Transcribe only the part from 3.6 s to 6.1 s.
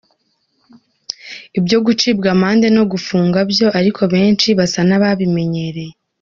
ariko abenshi basa n’ababimenyereye.